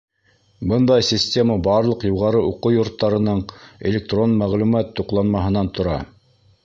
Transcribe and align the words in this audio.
Бындай 0.69 1.03
система 1.09 1.57
барлыҡ 1.67 2.05
юғары 2.09 2.41
уҡыу 2.53 2.75
йорттарының 2.77 3.43
электрон 3.91 4.35
мәғлүмәт 4.41 4.91
тупланмаһынан 5.01 5.71
тора. 5.79 6.01